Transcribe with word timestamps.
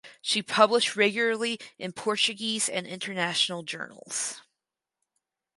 She 0.19 0.41
published 0.41 0.95
regularly 0.95 1.59
in 1.77 1.91
Portuguese 1.91 2.67
and 2.67 2.87
international 2.87 3.61
journals. 3.61 4.41